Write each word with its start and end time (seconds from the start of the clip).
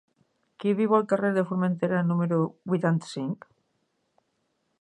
Qui 0.63 0.71
viu 0.79 0.95
al 0.99 1.05
carrer 1.11 1.31
de 1.35 1.43
Formentera 1.51 2.01
número 2.13 2.41
vuitanta-cinc? 2.73 3.49